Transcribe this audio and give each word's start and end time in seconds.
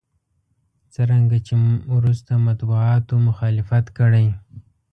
څرنګه 0.93 1.37
چې 1.47 1.55
وروسته 1.95 2.31
مطبوعاتو 2.47 3.15
مخالفت 3.27 3.85
کړی. 3.97 4.27